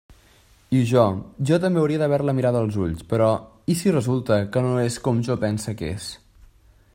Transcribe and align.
I 0.77 0.79
jo, 0.91 1.01
jo 1.49 1.59
també 1.65 1.79
hauria 1.81 1.99
d'haver-la 2.03 2.35
mirada 2.37 2.63
als 2.67 2.79
ulls, 2.85 3.03
però 3.11 3.29
i 3.75 3.77
si 3.83 3.93
resulta 3.99 4.41
que 4.57 4.67
no 4.69 4.73
és 4.87 4.97
com 5.09 5.21
jo 5.29 5.37
pense 5.45 5.77
que 5.83 5.93
és? 5.99 6.09